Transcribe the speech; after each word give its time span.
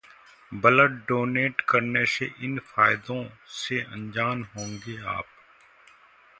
blood 0.51 0.91
donate 1.07 1.61
करने 1.69 2.03
के 2.07 2.25
इन 2.45 2.57
फायदों 2.67 3.23
से 3.57 3.81
अनजान 3.83 4.43
होंगे 4.55 4.97
आप 5.09 5.25